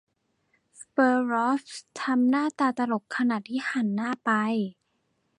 [0.91, 1.61] เปตรอฟ
[2.01, 2.45] ทำหน้า
[2.77, 4.31] ตลกขณะที่หันหน้าไป